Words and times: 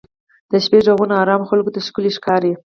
د 0.51 0.53
شپې 0.65 0.79
ږغونه 0.85 1.13
ارامو 1.23 1.49
خلکو 1.51 1.73
ته 1.75 1.79
ښکلي 1.87 2.11
ښکاري. 2.17 2.51